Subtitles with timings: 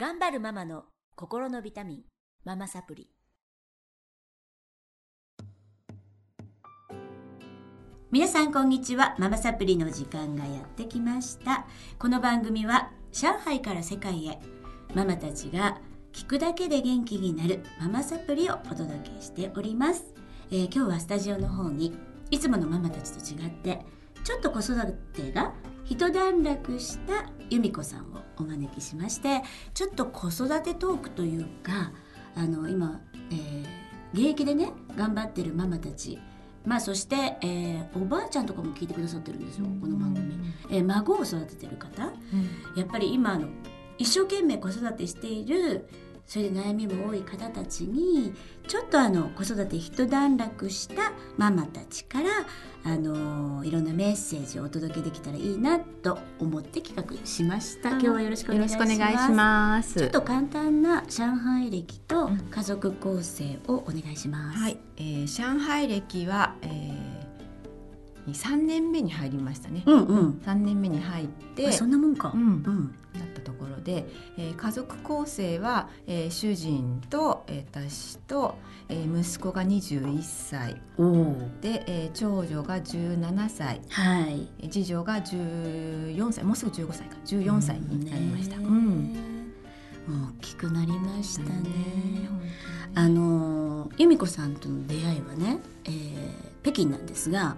[0.00, 0.84] 頑張るママの
[1.16, 2.02] 心のビタミン
[2.44, 3.10] ママサプリ。
[8.12, 9.16] 皆さんこんにちは。
[9.18, 11.66] ママサプリの時間がやってきました。
[11.98, 14.38] この番組は上海から世界へ
[14.94, 15.80] ママたちが
[16.12, 20.14] 聞くだけで元気になるママサプリをお届けしております、
[20.52, 21.92] えー今日はスタジオの方に
[22.30, 23.84] いつものママたちと違って
[24.22, 25.54] ちょっと子育てが
[25.86, 28.04] 一段落した由美子さんを
[28.36, 29.42] お招きしまして
[29.74, 31.92] ちょっと子育てトークというか
[32.34, 33.00] あの今、
[33.30, 36.18] えー現役でね頑張ってるママたち
[36.64, 40.34] まあそして、えーおばあちゃんとかも聞いてくださってるんですよこの番組、
[40.70, 42.04] えー孫を育ててる方。
[42.74, 43.48] やっぱり今あの
[43.98, 45.88] 一生懸命子育てしている
[46.28, 48.34] それで悩みも多い方たちに
[48.66, 52.28] ちょっとあの子育て一段落したママたちから
[52.84, 57.90] あのいろんなメッセージをお届けできたらいいなと思って企画しました。
[57.92, 59.98] 今日はよろしくお願いします。
[59.98, 64.58] ちょっと簡単な上海歴と家族構成をお願いします。
[64.58, 67.17] はい、えー、上海歴は、えー、
[68.32, 69.82] 3年目に入りましたね。
[69.86, 70.42] うんうん。
[70.44, 72.32] 3年目に入ってあそんなもんか。
[72.34, 72.94] うんうん。
[73.18, 78.56] なったところで、えー、家族構成は、えー、主人と、えー、私と、
[78.88, 80.74] えー、息子が21歳。
[81.60, 84.48] で、えー、長女が17歳はい。
[84.60, 88.56] えー次女が14歳もうすぐ15歳か14歳になりました。
[88.58, 89.14] ねうん
[90.06, 92.28] もう大きくなりましたね。
[92.94, 97.56] 本あの由美子さんとの出会いはね、えー北京なんですが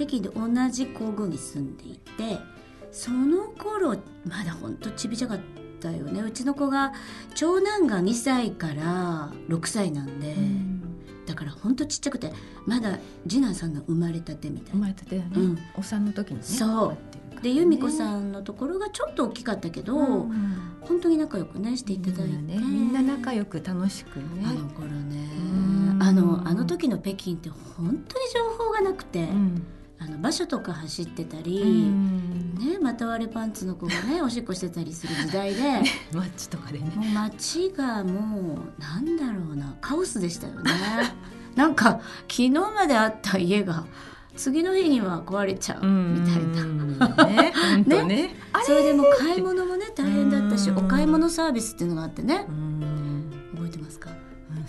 [0.00, 2.38] 北京で同じ皇宮に住んでいて
[2.90, 3.90] その頃
[4.24, 5.40] まだほんとちびちゃかっ
[5.78, 6.22] たよね。
[6.22, 6.92] うちの子が
[7.34, 10.82] 長男が2歳から6歳なんで、うん。
[11.26, 12.32] だからほんとちっちゃくて
[12.66, 12.98] まだ
[13.28, 14.70] 次男さんが生まれたてみたいな。
[14.72, 15.58] 生まれたてだね、うん。
[15.76, 16.88] お産の時にねそう。
[16.90, 16.98] ね。
[17.42, 20.32] で由美子さんのところがちょっと大きかったけど、うん。
[20.80, 24.24] 本当に仲良くねしていただいて、みんなねみんな仲良く楽しくね。
[24.44, 25.28] あの頃ね。
[25.38, 26.02] うん。
[26.02, 27.98] あのあの時の北京って本当に
[28.34, 29.62] 情報がなくて、うん
[30.02, 32.54] あの場所とか走ってたり、うん。
[32.54, 35.62] ねまた割れパンツの子がね おしっこしてたりする時代で
[36.12, 36.90] マッチとかでね。
[36.96, 40.72] もう街がもうなんだろうなカオスでしたよね。
[41.54, 43.84] なんか昨日まであった家が
[44.36, 47.08] 次の日には壊れちゃうみたいな。
[47.08, 48.04] なね。
[48.04, 50.78] ねあそれでも買い物もね大変だったしうん。
[50.78, 52.46] お買い物サービスっていうのがあってね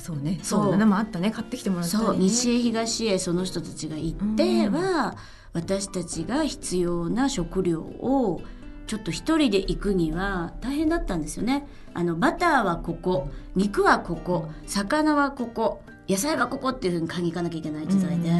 [0.01, 0.39] そうね。
[0.41, 0.63] そう。
[0.65, 1.29] そうでもあったね。
[1.31, 2.07] 買ってきてもらったりね。
[2.07, 2.17] そう。
[2.17, 5.15] 西へ東へその人たちが行っては、
[5.53, 8.41] 私たちが必要な食料を
[8.87, 11.67] ちょっと一人で行くには大変だったんですよね。
[11.93, 18.31] あのバターはここ肉はここ魚はここ野菜はここっていうふうに買いに行かなきゃいけない時代で、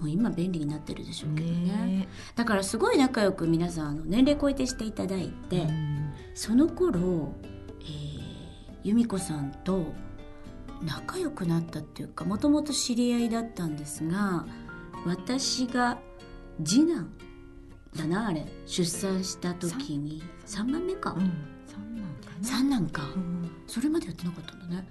[0.00, 1.54] もう今便利になってるでしょうけどね。
[1.60, 2.08] ね。
[2.34, 6.12] だからすごい仲良く皆さんあの年齢超えてしていただいて、うん。
[6.34, 7.34] その頃、
[7.82, 8.22] えー
[8.84, 9.92] 由美子さんと
[10.84, 14.46] 仲良くなったっていうかもともと知り合いだったんですが
[15.06, 15.98] 私が
[16.64, 17.10] 次男
[17.96, 18.46] だなあれ。
[18.66, 20.22] 出産した時に。
[20.46, 21.12] 3番目か。
[21.12, 21.32] うん。
[21.66, 22.46] そんなんかな。
[22.46, 23.02] 三男か。
[23.14, 23.50] うん。
[23.66, 24.88] それまでやってなかったんだね。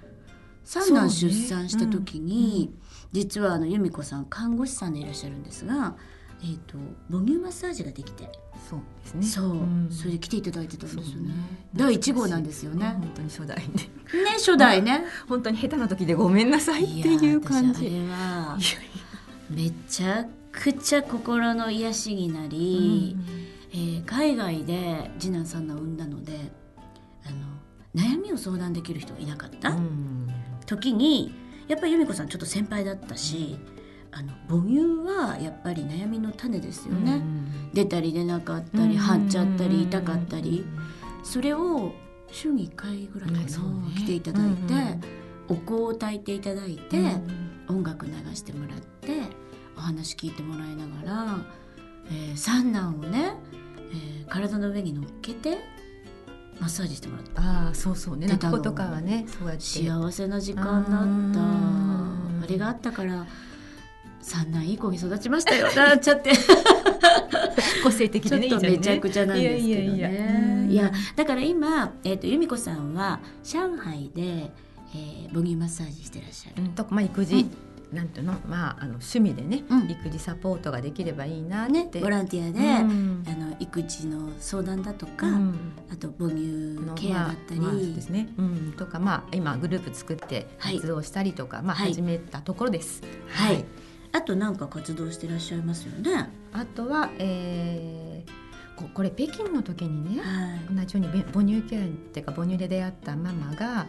[0.64, 2.74] 三男出産した時に、
[3.12, 5.96] 実はあの由美子さん看護師さんでいらっしゃるんですが、
[6.44, 6.78] えー、と
[7.10, 8.30] 母乳マッサージができて。
[8.70, 9.24] そうですね。
[9.24, 9.90] そう、ん。
[9.92, 11.30] それで来ていただいてたんですよね。
[11.30, 11.34] ね。
[11.76, 13.90] 第1号なんですよね、本当に初代ねね
[14.38, 15.06] 初代ね。
[15.28, 17.86] 本当に下手な時でごめんなさいっていう感じ。
[18.10, 18.58] は
[19.50, 23.18] めちゃくちゃ心の癒しになり、
[23.72, 26.34] えー海外で次男三男を産んだので
[27.26, 30.28] あの悩みを相談できる人がいなかった、うん。
[30.66, 31.34] 時に
[31.68, 33.58] やっぱり由美子さんちょっと先輩だったし
[34.14, 37.22] あの母乳はやっぱり悩みの種ですよね、
[37.74, 40.66] 出たり出なかったり張っちゃったり痛かったり。
[41.24, 41.94] それを
[42.32, 43.94] 週に1回ぐらいかな、ねそうね。
[43.98, 45.02] 来ていただいて、うん
[45.50, 49.22] お香を炊いていただいて、うん音楽流してもらって
[49.78, 51.38] お話聞いてもらいながら、
[52.08, 53.34] えー三男をね、
[53.92, 55.58] えー体の上に乗っけて
[56.60, 57.42] マッサージしてもらった。
[57.42, 58.28] ああそうそうね。
[58.28, 61.32] 泣く子とかはねそうや幸せな時間だうん。
[61.32, 61.34] っ
[62.42, 63.26] たあれがあったから
[64.22, 65.68] 三男いい子に育ちましたよ。
[65.76, 66.32] なっちゃって。
[67.84, 68.70] 個性的ちょっとでねいいじゃんね。
[68.70, 70.68] めちゃくちゃなんですけどね。
[70.70, 74.52] いいやだから今、えー、と由美子さんは上海で、
[74.94, 76.64] えー母乳マッサージしてらっしゃる。
[76.64, 77.50] うんとまあ育児、
[77.94, 78.34] なんていうの？
[78.48, 79.90] まああの趣味でね、うん。
[79.90, 83.24] 育児サポートができればいいなっね、て、ボランティアで、うん。
[83.28, 85.56] あの育児の相談だとか、うん。
[85.92, 86.42] あと母乳
[86.86, 90.76] のケアだったり、まあまあですね、うん、とかまあ今グループ作ってはい。
[90.76, 91.94] 活動したりとか、まあはい。
[91.94, 93.02] 始めたところです。
[93.30, 93.56] はい。
[93.56, 93.66] はい
[94.14, 96.30] あとなんか活動してらっしゃいますよね？
[96.54, 98.32] あとは、えー
[98.74, 100.76] ここれ北京の時にねはい。
[100.76, 103.86] 同じようにべ母乳犬っていうか母乳で出会ったママが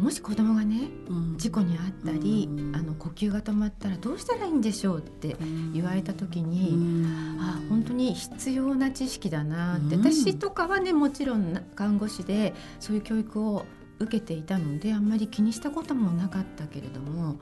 [0.00, 1.38] もし子供がねうん。
[1.38, 2.74] 事故に遭ったり、うん。
[2.74, 5.36] あの呼吸が止まったらどうしたらいいんでしょうって
[5.72, 7.38] 言われた時に、うん。
[7.40, 10.02] あ本当に必要な知識だなって、うん。
[10.02, 13.64] 私とかはねもちろんな看護師でそういう教育を
[14.00, 17.38] 受けていたのであんまり気にしたこともなかったけれども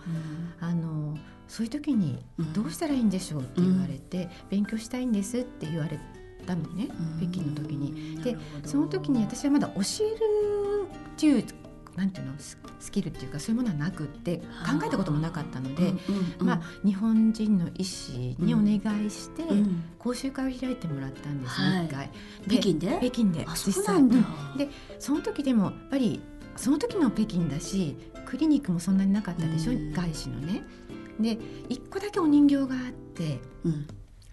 [0.61, 1.17] あの
[1.49, 2.53] そういう時にうん。
[2.53, 5.99] どうしたらいいんでしょうって言われて、勉強したいんですって言われ
[6.47, 6.89] たのね、
[7.21, 8.23] 北京の時に。
[8.23, 10.19] でその時に私はまだ教える
[11.17, 11.45] っていう
[11.97, 14.45] なんていうのススキルっていうかそういうものはなくって考
[14.87, 15.95] えたこともなかったので、
[16.39, 19.83] まあ、日本人の医師にお願いして、うん。
[19.99, 21.81] 講習会を開いてもらったんですはい。
[21.81, 22.11] ね、一回。
[22.47, 22.99] 北京で？
[23.01, 23.97] 北京で実際。
[23.97, 24.17] なんだ。
[24.53, 24.59] うん。
[24.59, 24.69] で
[25.01, 26.21] その時でもやっぱり
[26.55, 27.97] その時の北京だし
[28.27, 29.93] クリニックもそんなになかったでしょ、うん。
[29.93, 30.63] 外資のね。
[31.21, 31.39] で
[31.69, 33.87] 一個だけお人形があってうん。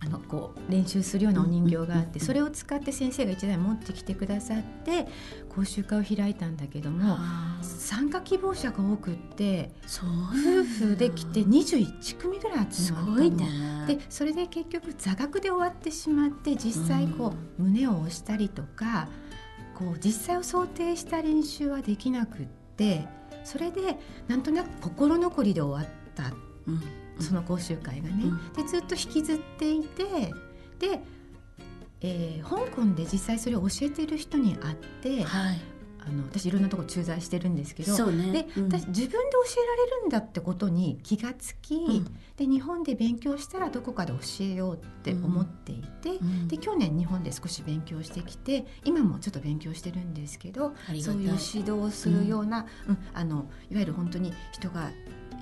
[0.05, 5.07] あのこう練習するようなお人形があってそれを使って先生が一台持ってきてくださって
[5.49, 7.17] 講習会を開いたんだけども
[7.61, 10.09] 参加希望者が多くってそう
[10.59, 13.15] 夫婦で来て21組ぐらい集すまったの。
[13.15, 13.85] ごいね。
[13.87, 19.07] でそれで結局座学で終わってしまって実際こう、胸を押したりとか
[19.73, 22.45] こう実際を想定した練習はできなくっ
[22.75, 23.07] て
[23.43, 23.97] それで
[24.27, 26.25] なんとなく心残りで終わった。
[26.27, 26.44] うん
[27.19, 28.25] その講習会がね、
[28.55, 30.03] でずっと引きずっていて
[30.79, 30.99] で、
[32.01, 35.61] えー香港で実際それを教えてる人に会ってはい。
[36.07, 38.31] あの私いろんなとこ駐在してるんですけどね。
[38.31, 38.67] で、うん。
[38.67, 42.03] 私自分で教えられるんだってことに気がつき、うん。
[42.37, 46.47] で日本で勉強したらどこかで教えようって思っていて、うん。
[46.47, 54.91] で去年日本で少し勉強してきて今もちょっと勉強してるんですけどそういう指導をするような、うんあのいわゆる本当に人が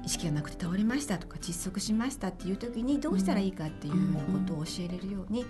[0.05, 5.45] 意識がなくて倒れましたとか窒息しましたっていう時にどうしたらいいかっていうようなことを教えれるように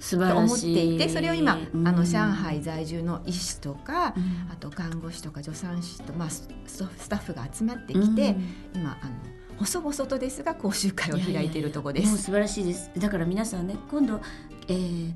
[0.00, 1.88] 素晴と思っていいてそれを今、うん。
[1.88, 4.48] あの上海在住の医師とか、うん。
[4.52, 6.48] あと看護師とか助産師と、まあ、ス
[7.08, 8.44] タッフが集まってきて、うん。
[8.74, 12.08] 今あの細々とですが講習会を開いているところです。
[12.08, 12.90] もう素晴らしいです。
[12.96, 14.20] だから皆さんね今度、
[14.68, 15.14] えー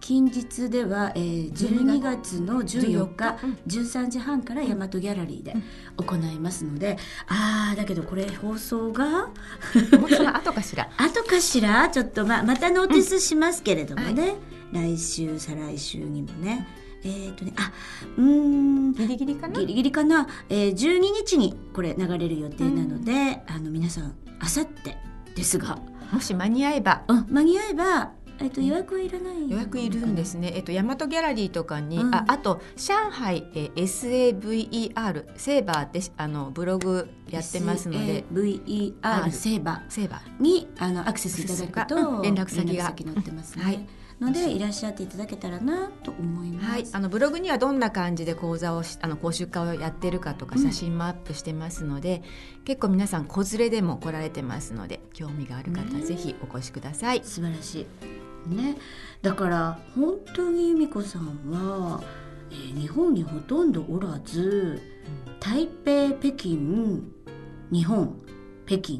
[0.00, 3.58] 近日では、えー、12月の14日うん。
[3.66, 5.54] 13時半から大和ギャラリーで
[5.96, 6.96] 行いますので、
[7.28, 10.88] あーだけどこれ放送がもうその後かしら？
[10.96, 11.88] 後かしら？
[11.90, 14.36] ちょっとままたノーティスしますけれどもね、
[14.72, 16.66] 来週再来週にもね。
[17.02, 17.72] えっ、とねあ
[18.16, 18.92] うーん。
[18.94, 19.60] ギリギリかな？
[19.60, 24.96] ギリギリかな、えー、12日にこれ流れる予定なので、あの皆さんあさって
[25.34, 25.78] ですが、
[26.12, 27.02] もし間に合えば。
[27.08, 30.52] うん、間に合えば、えっと予約はいらない予約いるんですね。
[30.54, 32.14] えっと大和ギャラリーとかに、うん。
[32.14, 40.38] ああと上海えー SAVER セーバーってあのブログやってますので、VER あセーバセーバー。
[40.38, 42.84] ーにあのアクセスいただくと、うん連絡先が。
[42.84, 43.86] 載ってますね、はい。
[44.20, 50.62] のでいらっしゃっていただけたらなと思います、はい、あのブログにはどんな感じで講座をしあの講習会をやってるかとかうん。
[50.62, 52.22] 写真もアップしてますので、
[52.64, 56.04] 結構皆さん子連れでも来られてますので興味がある方ね。
[56.04, 57.22] ぜひお越しください。
[57.24, 57.86] 素晴らしい
[58.46, 58.76] ね。
[59.22, 62.02] だから本当に由美子さんは、
[62.50, 64.80] えー日本にほとんどおらず
[65.38, 67.00] 台北北京
[67.70, 68.20] 日本
[68.66, 68.98] 北京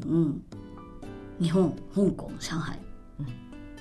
[1.39, 2.79] 日本香港上海、
[3.19, 3.25] うん。
[3.25, 3.29] っ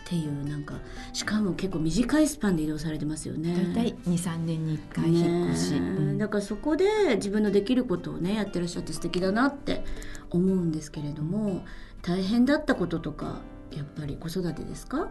[0.04, 0.74] ていうなんか
[1.12, 3.54] しかも結構短いスパンで移動されてますよね。
[3.54, 5.74] だいたい2、3年に1回引っ越し。
[5.76, 6.18] うん。
[6.18, 6.84] だからそこで
[7.16, 9.84] 自分のできることをねやってらっしゃって素敵だなって
[10.30, 11.64] 思うんですけれども
[12.02, 13.40] 大変だったこととか
[13.70, 15.10] やっぱり子育てですか、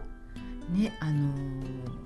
[0.68, 2.00] ねあのー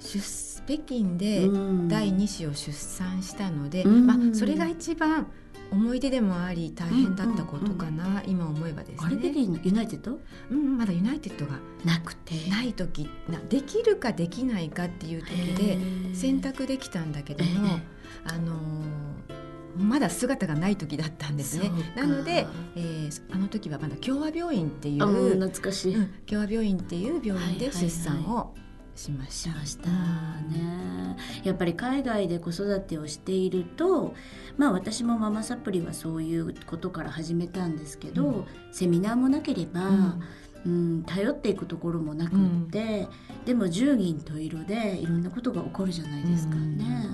[0.00, 1.88] 出北京でうん。
[1.88, 4.06] 第2子を出産したので、うん。
[4.06, 5.26] まあ、それが一番
[5.72, 10.18] 思い出でもあり大変だったことかな、今思えばですあれ北ね、京のユナイテッド？
[10.50, 12.34] うん、まだユナイテッドがなくて。
[12.48, 15.78] ない時なできるかできないかっていう時で
[16.14, 17.82] 選択できたんだけども、え。
[18.24, 19.47] あのー
[19.78, 21.70] まだ姿がない時だったんですね。
[21.96, 27.72] なので、えーあの時はまだ共和病院っていう、うん懐かしい、うん共和病院っていう病院ではいはいはい。
[27.72, 28.54] 出産を
[28.94, 29.88] しました。
[29.88, 31.16] ね。
[31.44, 34.14] やっぱり海外で子育てをしていると
[34.56, 38.44] まあ私もママサプリはそういうことから始めたんですけど、うん。
[38.72, 40.22] セミナーもなければ、うん。
[40.66, 42.38] うん、頼っていくところもなくっ
[42.70, 43.06] て、
[43.46, 47.06] でも十人十色でいろんなことが起こるじゃないですかね、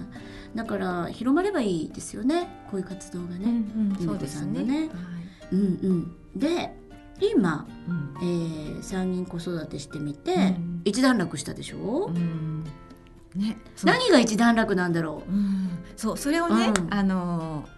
[0.54, 3.98] だから広まればいいですよねこういう活動がうんね。
[4.02, 4.14] うん。
[4.14, 4.64] うですさんのね。
[4.64, 4.78] ね。
[4.80, 4.88] はい
[5.52, 5.62] うんう
[6.36, 6.74] ん、で
[7.20, 8.14] 今、うん。
[8.20, 10.82] えー、3人子育てしてみて、うん。
[10.84, 12.64] 一段落したでしょ、うん。
[13.34, 15.30] ね、何が一段落なんだろう？
[15.30, 15.68] うん。
[15.96, 16.94] そうそれをね、うん。
[16.94, 17.74] あのー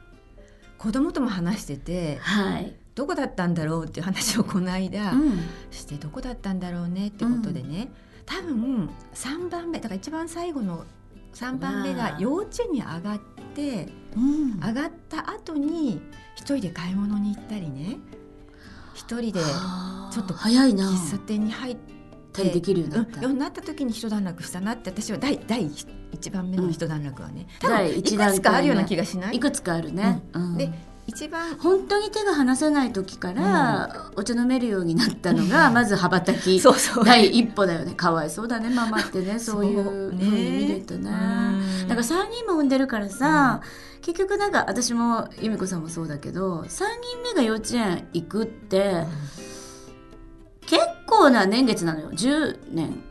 [0.78, 5.40] 子供とも話しててはい、どこだったんだろうっていう話をこの間うん。
[5.70, 7.90] してどこだったんだろうねってことでね、
[8.26, 10.84] 多分3番目だから一番最後の
[11.36, 13.20] 3番目が幼稚園に上がっ
[13.54, 14.60] てうん。
[14.66, 16.00] 上がった後に
[16.34, 17.98] 一人で買い物に行ったりね。
[18.94, 20.10] 一人ではあ。
[20.12, 20.88] ちょっと早いな。
[20.88, 21.96] 喫茶店に入って
[22.32, 23.38] たりできるようになった、うん。
[23.38, 25.66] なった時に一段落したなって私は第第
[26.12, 29.36] 一番目の一段落はね、多分いくつかあるような気がしない？
[29.36, 30.56] いくつかあるね、うん。
[30.56, 30.70] で
[31.06, 36.58] 一番本当に手が離せない時から、お茶飲めるようになったのが、まず羽ばたき。
[36.60, 37.04] そうそう。
[37.04, 37.94] 第一歩だよね。
[37.94, 38.70] かわいそうだね。
[38.70, 39.38] ママってね。
[39.40, 39.64] そう。
[39.66, 41.10] いうふうに見れてね。
[41.10, 41.88] うん。
[41.88, 43.60] だから3人も産んでるからさ、
[44.02, 46.84] 結局なんか私も由美子さんもそうだけど3人
[47.24, 49.04] 目が幼稚園行くって
[50.60, 52.10] 結構な年月なのよ。
[52.12, 53.02] 10年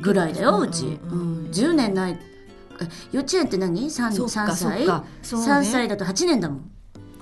[0.00, 2.18] ぐらいだようち、んうん10年ない
[2.80, 4.92] え幼稚園って何？3, そうか3歳、ね。
[5.22, 6.70] 3歳だと8年だもん、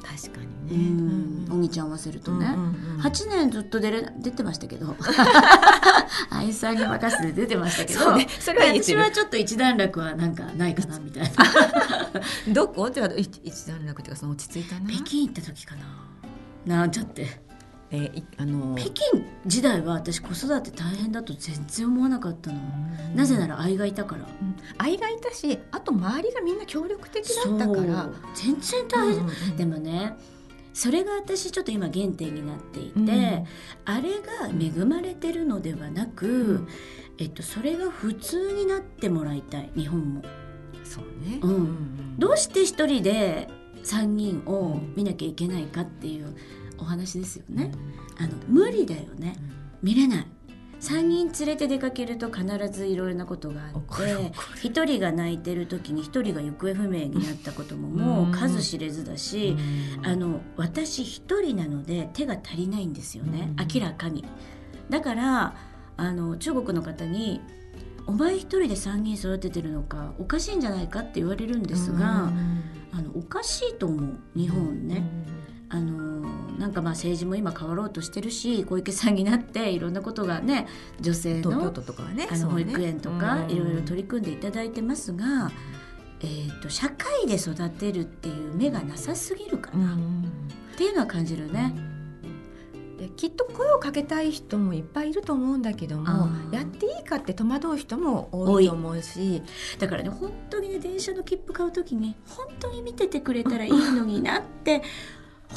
[0.03, 1.53] 確かうにね、ん。
[1.53, 3.01] お兄ちゃん合わせるとね、うんうんうん。
[3.01, 4.97] 8年ずっと出れ出てましたけど。
[6.31, 8.17] 愛さんに任せて出てましたけどそう。
[8.17, 11.31] ねそれは私はちょっと一段落はなんかないかなみたいな。
[12.53, 12.91] どこ？
[12.91, 14.91] じゃあ一一段落っていうかその落ち着いたな。
[14.91, 15.83] 北京行った時かな。
[16.65, 17.41] なんちゃって
[17.91, 19.03] えーいあの北京
[19.47, 22.59] 時代は私子育て大変だと全然思わなかったの、
[23.15, 24.23] なぜなら愛がいたから。
[24.23, 24.57] うん。
[24.79, 28.11] 愛がいたしあと周りがみんな協力的だったから
[28.45, 29.57] 全然大変、うんうんうん。
[29.57, 30.17] でもね
[30.73, 33.45] それが私ちょっと今原点になっていて、うん。
[33.85, 36.69] あれが恵まれてるのではなく、ん。
[37.19, 40.23] えっと、それが普通になってもらいたい日本も。
[40.83, 41.53] そうね、うん。
[41.63, 43.49] んどうして一人で
[43.85, 46.35] 3人を見なきゃいけないかっていう
[46.79, 47.71] お話ですよね。
[48.19, 49.37] あの無理だよね。
[49.83, 50.27] 見れない
[50.83, 54.33] 3人連れて出かけると必ずいろいろなことがあって
[54.69, 59.57] 1人が泣いてる時に1人が行方不明になったことももう数知れずだし、
[60.03, 63.67] あの私一人なので手が足りないんですよね、うん。
[63.73, 64.25] 明らかに。
[64.91, 65.55] だから
[65.97, 67.41] あの中国の方に
[68.09, 72.33] 「お前一人で3人育ててるのかおかしいんじゃないか?」って言われるんですが、
[72.93, 74.19] あのおかしいと思う。
[74.35, 75.05] 日本ね、
[75.75, 76.21] あの
[76.59, 80.69] なんかまあ政治も今変わろうとしてるし小池さんになっていろんなことがね
[81.01, 85.51] 女性東京の都とかはねあの保育園とかいろいろ取りり組んでいただいてますが、
[86.21, 91.75] えー、と社会で育てるっていう目がなさすぎるかな、っていうのは感じるね。
[92.99, 99.43] できっと声をかけたい人もいっぱいいると思うんだけどもやっていいかって戸惑う人も多いと思うし。
[99.79, 104.83] だからね本当にね電車の切符買う時に本当に見ててくれたらいいのになって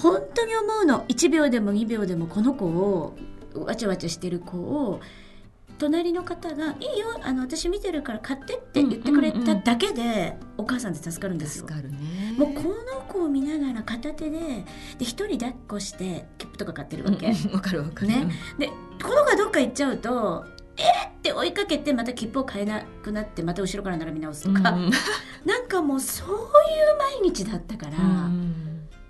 [0.01, 1.05] 本当に思うの。
[1.07, 3.15] 1秒でも2秒でもこの子を
[3.55, 4.99] わちゃわちゃしてる子を
[5.77, 11.67] 隣の方が「いいよあの私見てるから買って」って言ってくれただけでお母さんって助かるんですよ。
[11.67, 11.73] 助。
[11.73, 11.97] かるね。
[12.37, 14.65] もうこの子を見ながら片手でで
[15.01, 17.27] 一人抱っこして切符とか買ってるわけ。
[17.27, 18.07] うんわかるわかる。
[18.07, 18.29] ね。
[18.57, 20.45] でこの子がどっか行っちゃうと
[20.77, 24.91] 「えっ!」って追いかけてまた切符を買えなくなってまた後ろから並び直すとか、うん。
[25.45, 26.41] なんかもうそういう
[27.21, 28.64] 毎日だったから、うん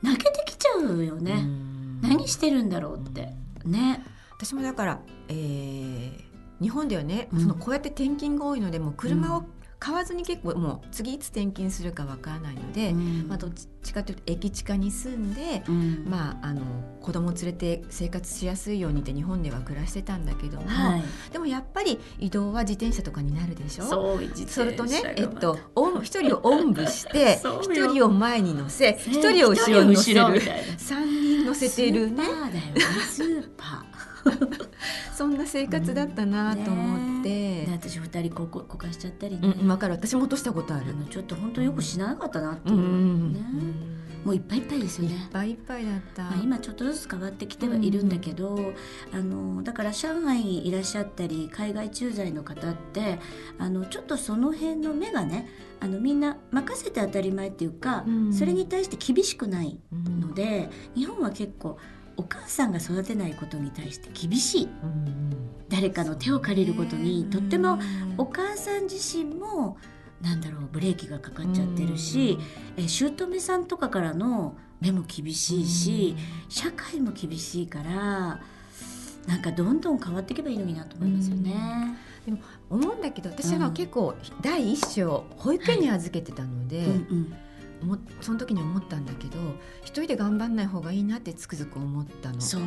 [0.05, 1.99] 泣けてきちゃうよね、うん。
[2.01, 3.33] 何してるんだろうって。
[3.65, 4.03] ね。
[4.37, 6.25] 私もだから、えー
[6.61, 7.41] 日本ではね、うん。
[7.41, 9.43] そのこうやって転勤が多いのでもう車を
[9.85, 13.27] 買わずに結構もう次いつ転勤するかわからないので、うん。
[13.27, 13.51] まあ、どっ
[13.83, 16.05] ちかというと駅近に住んで、うん。
[16.09, 16.61] まあ、あの
[17.01, 21.03] 子供連れて生活しやすいようにって日本では暮らしてたんだけども、はい。
[21.31, 23.83] でもやっぱり移動は自転車とかになるでしょ？
[23.85, 30.33] そう自それとね、えっと、おん一人をおんぶして 一人を前に乗せ一人を後ろに乗せる。
[30.33, 32.23] みたいな三人乗せてるね。
[32.23, 33.85] スーパーだよねスーパ
[35.13, 39.93] そんな生活だったなと思って、ー、ね、私二人こここかしちゃったりね、うん、分かる。
[39.93, 40.93] 私も落としたことある。
[41.09, 43.39] ちょっと本当よく死ななかったなっていう、うんね。
[44.25, 46.23] もういっぱいいっぱいですよいねっぱいいっぱいだった。
[46.23, 48.73] まあ、今ちょっとずつ変わってきてはいるんだけど、
[49.13, 53.19] あのだから上海にいらっしゃったり海外駐在の方って
[53.59, 55.47] あのちょっとその辺の目がね
[55.79, 58.33] あのみんな任せて当たり前っていうか、うん。
[58.33, 60.19] それに対して厳しくないうん。
[60.19, 61.77] ので日本は結構
[62.17, 64.63] お母さんが育てないことに対して厳しい。
[64.65, 65.15] うん
[65.67, 67.79] 誰かの手を借りることにとってもうん
[68.17, 69.77] お母さん自身も
[70.21, 72.37] なんだろうブレーキがかかっちゃってるし、
[72.77, 76.15] え姑さんとかからの目も厳しいし、
[76.49, 78.39] 社会も厳しいから
[79.27, 81.97] なんかどんどん変わっていけばいいのになと思いますよね。
[82.69, 87.21] 思うんだけど私は結構第一子を保育園に預けてたので、うんうん。
[87.29, 87.37] も
[88.21, 89.37] その時に思ったんだけど
[89.81, 92.41] 一人で頑張んない方がいいなってつくづく思ったの。
[92.41, 92.61] そう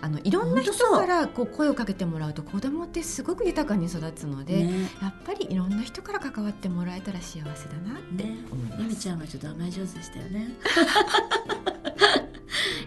[0.00, 8.82] あのいろんな人からこう声をかけてもらうと子供ってすごく豊かに育つので、ねやっぱりいろんな人から関わってもらえたら幸せだなってね思います。
[8.82, 10.50] ゆみちゃんはちょっと甘え上手でしたよね。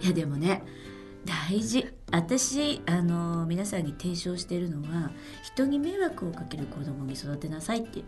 [0.04, 0.64] いやでもね
[1.26, 5.12] 大事私あの皆さんに提唱しているのは
[5.44, 8.04] 人に迷惑をかける子供に育てなさいって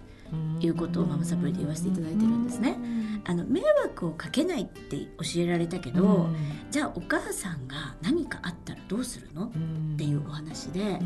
[0.59, 2.77] いうことをママサプリで言わせていただいてるんですね。
[3.25, 6.29] あの迷惑をかけないって教えられたけど、
[6.71, 9.47] じゃあお母さんが何かあったらどうするの？
[9.47, 9.49] っ
[9.97, 10.99] ていうお話で、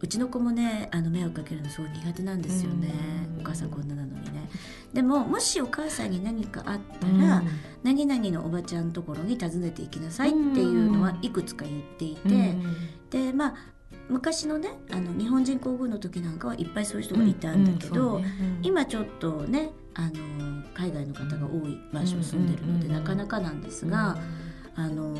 [0.00, 2.92] うちの子もねあの迷惑かけるのすごい苦手なんですよね、
[3.40, 4.48] お母さんこんななのにね。
[4.92, 7.42] でももしお母さんに何かあったら、
[7.82, 12.54] 何々のおばちゃんのところに訪ねていきなさいっていうのはいくつか言っていて、
[13.10, 13.54] でまあ
[14.08, 18.22] 昔のねあの日本人皇后の時なんかはいっぱいそういう人がいたんだけど、
[18.62, 24.16] 今ちょっとねあの海外の方が多い場所に住んでるので、なかなかなんですが、
[24.74, 25.14] あの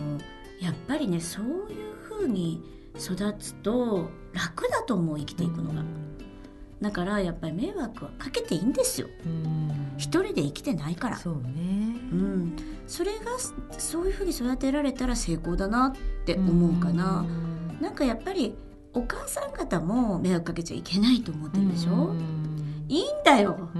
[0.60, 2.62] やっぱりねそういうふうに
[2.96, 5.82] 育つと楽だと思う生きていくのが。
[6.80, 9.08] だからやっぱり迷惑はかけていいんですよ。
[9.96, 11.16] 一人で生きてないから。
[11.16, 11.98] そうね。
[12.12, 12.56] うん。
[12.86, 13.36] それが
[13.76, 17.26] そういうふうに育てられたら成功だなって思うかな。
[17.80, 18.54] なんかやっぱり
[18.94, 22.14] お母さん方も迷惑かけちゃいけないと思ってるでしょ？
[22.88, 23.70] いいんだよ。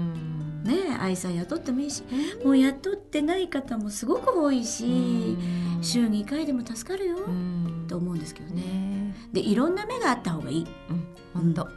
[0.63, 2.03] ね愛さん雇ってもいいし、
[2.43, 5.37] もう雇ってない方もすごく多いし、
[5.81, 7.17] 週2回でも助かるよ
[7.87, 9.15] と思うんですけどね。
[9.33, 10.67] でいろんな目があった方がいい。
[11.33, 11.67] 本当。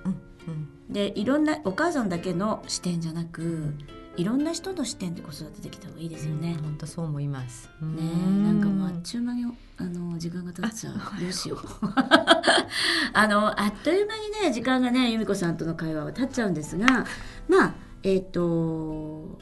[0.90, 3.72] でいろんなお母さんだけの視点じゃなく
[4.16, 6.56] いろんな人の視点で子育てできた方がいいですよね。
[6.62, 7.70] 本当そう思います。
[7.80, 8.02] ね
[8.44, 9.44] なんかもうあっちゅう間に
[9.78, 10.94] あの時間が経っちゃう。
[10.94, 11.58] どうしよう。
[13.14, 17.06] あのあっという間にね時間がね由美子さんとの会話は経っちゃうんですが、
[17.48, 19.40] まあえっ、ー、と。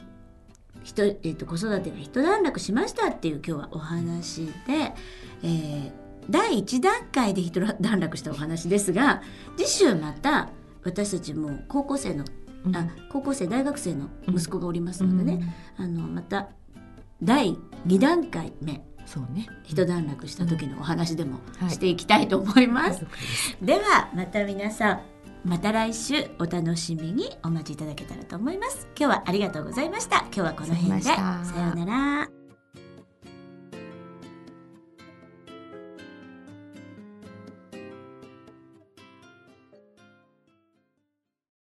[0.83, 4.51] ひとえーと、子育てが一段落しましたっていう今日はお話で、
[5.43, 5.91] えー、
[6.27, 9.21] 第1段階で一段落したお話ですが
[9.57, 10.49] 次週また
[10.83, 12.25] 私たちも高校生の、うん、
[12.73, 16.49] あ高校生大学生の息子がおりますのでね、うん、あのまた
[17.21, 21.39] 第2段階目そうね、一段落した時のお話でも
[21.69, 23.03] していきたいと思います。
[23.03, 23.09] は
[23.61, 25.01] い、ではまた皆さん
[25.43, 28.87] また来週お楽しみにお待ちいただけたらと思います。
[28.97, 30.19] 今日はありがとうございました。
[30.19, 31.01] 今日はこの辺で。
[31.01, 32.40] さようなら。